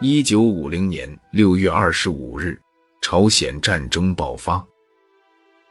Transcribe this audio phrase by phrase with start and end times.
[0.00, 2.60] 一九五零年六月二十五日，
[3.00, 4.64] 朝鲜战争爆发，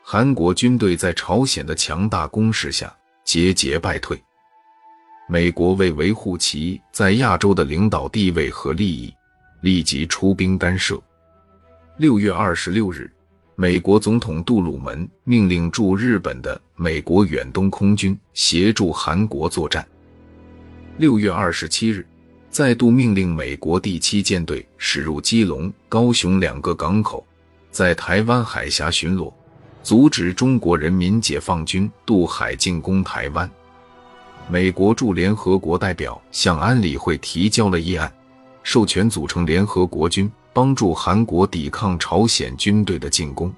[0.01, 2.93] 韩国军队在朝鲜的强大攻势下
[3.25, 4.21] 节节败退。
[5.27, 9.13] 美国为维护其在亚洲的领导地位和利益，
[9.61, 11.01] 立即出兵干涉。
[11.97, 13.11] 六月二十六日，
[13.55, 19.85] 美国总统杜鲁门命令驻日本的美国远东空军协助韩国作战。
[20.97, 22.05] 六月二十七日。
[22.51, 27.25] 再度命令美国第七舰队驶入基隆、高雄两个港口，
[27.71, 29.31] 在台湾海峡巡逻，
[29.81, 33.49] 阻止中国人民解放军渡海进攻台湾。
[34.49, 38.11] 美国驻联合国代表向安理会提交了议案，
[38.63, 43.49] 授权组成联合国军，帮助韩国抵抗朝鲜军队的进攻。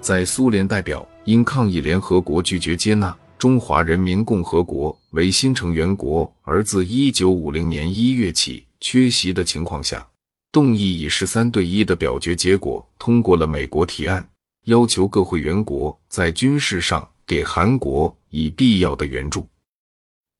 [0.00, 3.12] 在苏联代表因抗议联合国拒绝接纳。
[3.38, 10.06] 中华人民共和国为新成员国，而自一九五零年一月起缺席的情况下，
[10.52, 14.28] 动议以十三对一的表决结果通过了美国提案，
[14.66, 19.48] 要求各会员国在军事上给韩国以必要的援助。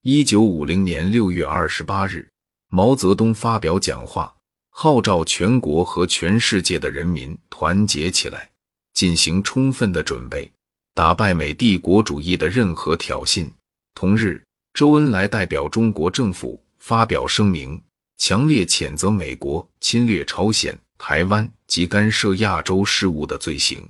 [0.03, 2.29] 一九五零年六月二十八日，
[2.69, 4.33] 毛泽东发表讲话，
[4.69, 8.51] 号召全国和全世界的人民团结起来，
[8.92, 10.53] 进行充分的准备。
[10.95, 13.48] 打败美帝国主义的任何挑衅。
[13.95, 14.42] 同日，
[14.77, 17.83] 周恩来代表中国政府发表声明，
[18.19, 23.89] 强烈谴责美国侵略朝鲜、台湾及干涉亚洲事务的罪行，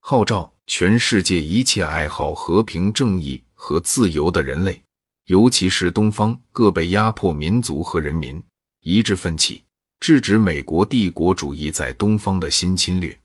[0.00, 4.82] 号召全世界一切爱好和平、正义和自由的人类，
[5.28, 8.38] 尤其是东方各被压迫民族和人民，
[8.82, 9.64] 一致奋起，
[10.00, 13.18] 制止美国帝国主义在东方的新侵略。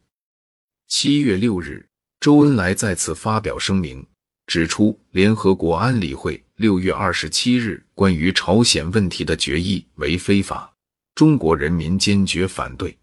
[0.88, 1.86] 七月六日。
[2.22, 4.06] 周恩来再次发表声明，
[4.48, 10.72] 指出联合国安理会六月二十七日关于朝鲜问题的决议为非法，
[11.16, 12.96] 中国人民坚决反对。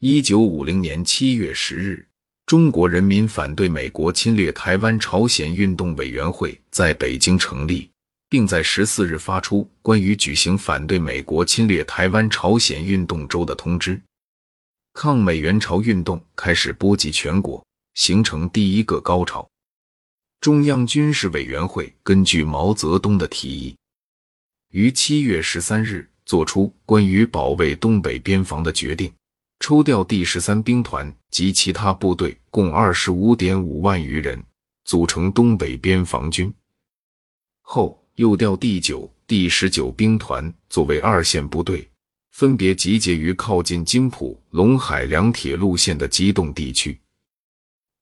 [0.00, 2.04] 一九五零年七月十日，
[2.46, 7.88] 中国人民反对美国侵略台湾朝鲜运动委员会在北京成立，
[8.28, 14.02] 并在十四日发出关于举行反对美国侵略台湾朝鲜运动周的通知，
[14.94, 17.64] 抗美援朝运动开始波及全国。
[17.94, 19.48] 形成第一个高潮。
[20.40, 23.76] 中央军事委员会根据毛泽东的提议，
[24.70, 29.12] 于七月十三日作出关于保卫东北边防的决定，
[29.58, 34.40] 抽调第十三兵团及其他部队共二十五点五万余人，
[34.84, 36.54] 组成东北边防军。
[37.62, 41.86] 后又调第九、第十九兵团作为二线部队，
[42.30, 46.96] 分别集结于靠近金浦、陇海两铁路线的机动地区。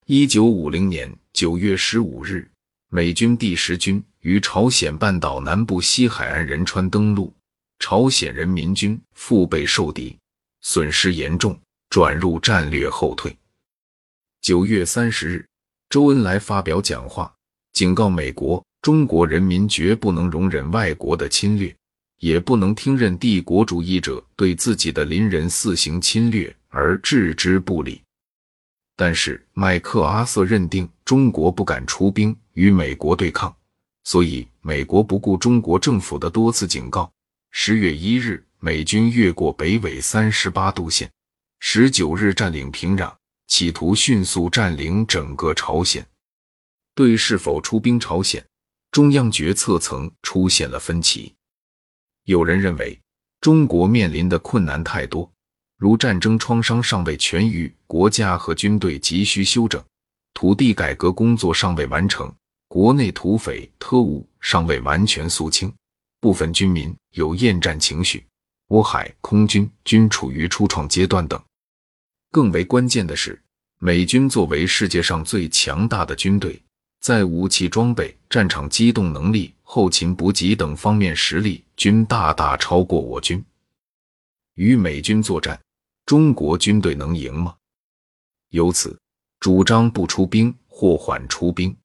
[0.05, 2.49] 一九五零年九月十五日，
[2.89, 7.31] 美军第十军于朝鲜半岛南部西海岸仁川登陆，
[7.79, 10.17] 朝鲜人民军腹背受敌，
[10.63, 11.61] 损失严重，
[11.91, 13.37] 转入战略后退。
[14.41, 15.47] 九月三十日，
[15.91, 17.31] 周恩来发表讲话，
[17.75, 21.77] 警告美国：中国人民绝不能容忍外国的侵略，
[22.21, 28.01] 也不能听任帝国主义者对自己的邻人肆行侵略而置之不理。
[28.97, 33.55] 但是麦克阿瑟认定中国不敢出兵与美国对抗，
[34.05, 37.13] 所以美国不顾中国政府的多次警告，
[37.51, 41.11] 十月一日美军越过北纬三十八度线，
[41.61, 43.15] 十九日占领平壤，
[43.47, 46.05] 企图迅速占领整个朝鲜。
[46.95, 48.43] 对是否出兵朝鲜，
[48.91, 51.35] 中央决策层出现了分歧。
[52.25, 52.99] 有人认为
[53.43, 55.31] 中国面临的困难太多。
[55.79, 59.83] 如战争创伤尚未痊愈，国家和军队急需休整，
[60.33, 62.35] 土地改革工作尚未完成，
[62.67, 65.71] 国内土匪特务尚未完全肃清，
[66.19, 68.25] 部分军民有厌战情绪，
[68.69, 71.39] 乌海空军均处于初创阶段等。
[72.31, 73.39] 更为关键的是，
[73.79, 76.59] 美军作为世界上最强大的军队，
[77.03, 83.45] 在武器装备、战场机动能力、后勤补给等方面实力均大大超过我军，
[84.55, 85.61] 与美军作战。
[86.07, 87.57] 中国军队能赢吗？
[88.51, 88.97] 由此，
[89.41, 91.77] 主张不出兵或缓出兵。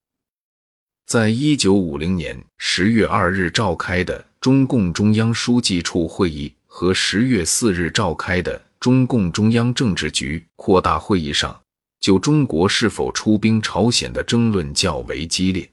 [1.08, 11.60] 在一九五零年十月二日召开的中共中央书记处会议和十月四日召开的中共中央政治局扩大会议上，
[12.00, 15.68] 就中国是否出兵朝鲜的争论较为激烈。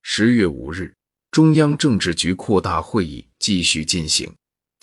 [0.00, 0.94] 十月五日，
[1.30, 4.32] 中央政治局扩大会议继续进行。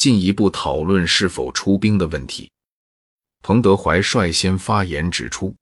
[0.02, 2.50] 进一步讨论是否出兵的问题。
[3.44, 5.56] 彭德怀率先发言指出，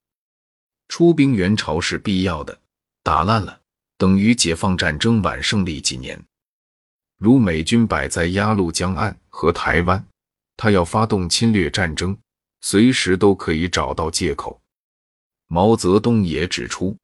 [0.88, 2.58] 出兵援朝是必要的，
[3.04, 3.60] 打烂了
[3.98, 6.18] 等于解放战争晚胜利几年。
[7.18, 10.02] 如美军摆在鸭绿江岸和台湾
[10.56, 12.18] 他要发动侵略战争，
[12.62, 14.58] 随时都可以找到借口。
[15.48, 16.96] 毛泽东也指出，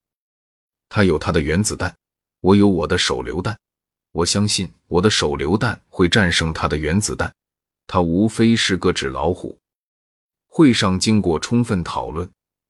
[0.87, 1.93] 他有他的原子弹，
[2.39, 3.59] 我有我的手榴弹。
[4.15, 7.33] 我相信我的手榴弹会战胜他的原子弹。
[7.85, 9.59] 他无非是个纸老虎。
[10.47, 12.29] 会上经过充分讨论，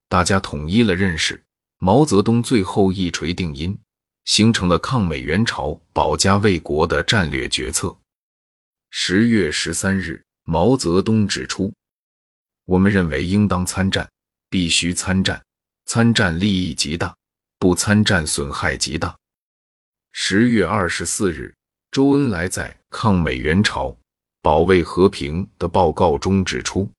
[0.09, 1.39] 大家统一了认识。
[1.77, 3.77] 毛泽东最后一锤定音，
[4.23, 7.95] 形成了抗美援朝、保家卫国的战略决策。
[8.89, 11.71] 十月十三日，毛泽东指出
[12.65, 14.09] ：“我们认为应当参战，
[14.49, 15.39] 必须参战。
[15.85, 17.15] 参战利益极大，
[17.59, 19.15] 不参战损害极大。”
[20.17, 21.53] 十月二十四日，
[21.91, 23.95] 周恩来在《抗美援朝、
[24.41, 26.89] 保卫和平》的报告中指出：“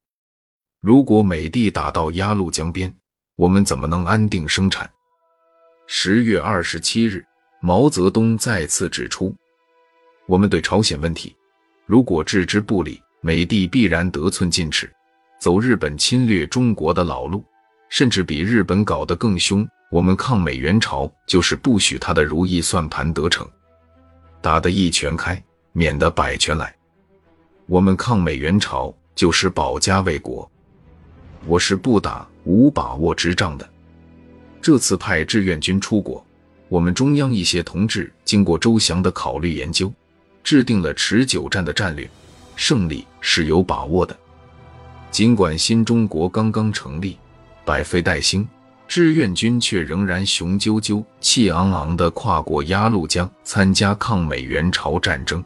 [0.82, 2.94] 如果美帝打到鸭绿江边，
[3.34, 4.88] 我们怎么能安定生产？”
[5.88, 7.24] 十月二十七日，
[7.62, 9.34] 毛泽东再次指出
[10.28, 11.34] ：“我们对朝鲜问题。”
[11.86, 14.92] 如果置之不理，美帝必然得寸进尺，
[15.40, 17.42] 走日本侵略中国的老路，
[17.88, 19.66] 甚至比日本搞得更凶。
[19.90, 23.48] 我们抗美援朝就是不许他的如意算盘得逞，
[24.40, 25.40] 打得一拳开，
[25.72, 26.74] 免得百拳来。
[27.66, 30.50] 我们抗美援朝就是保家卫国，
[31.46, 33.68] 我是不打无把握之仗的。
[34.60, 36.24] 这次派志愿军出国，
[36.68, 39.92] 我们中央一些同志经过周详的考虑研究。
[40.42, 42.08] 制定了持久战的战略，
[42.54, 44.16] 胜利是有把握的。
[45.10, 47.18] 尽管新中国刚刚成立，
[47.64, 48.46] 百废待兴，
[48.88, 55.44] 志愿军却仍然雄赳赳、气昂昂地跨过鸭绿江，参加抗美援朝战争。